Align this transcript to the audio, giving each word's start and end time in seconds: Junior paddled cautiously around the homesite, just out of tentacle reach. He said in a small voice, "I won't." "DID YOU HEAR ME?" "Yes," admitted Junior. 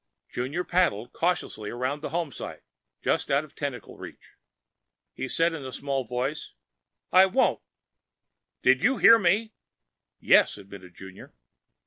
Junior 0.33 0.63
paddled 0.63 1.13
cautiously 1.13 1.69
around 1.69 1.99
the 2.01 2.09
homesite, 2.09 2.63
just 3.03 3.29
out 3.29 3.43
of 3.43 3.53
tentacle 3.53 3.99
reach. 3.99 4.31
He 5.13 5.27
said 5.29 5.53
in 5.53 5.63
a 5.63 5.71
small 5.71 6.05
voice, 6.05 6.55
"I 7.11 7.27
won't." 7.27 7.61
"DID 8.63 8.81
YOU 8.81 8.97
HEAR 8.97 9.19
ME?" 9.19 9.53
"Yes," 10.19 10.57
admitted 10.57 10.95
Junior. 10.95 11.35